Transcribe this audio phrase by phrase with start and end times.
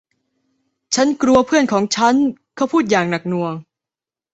[0.95, 2.15] ฉันกลัวเพื่อนของฉัน
[2.55, 3.53] เขาพูดอย่างหนักหน่วง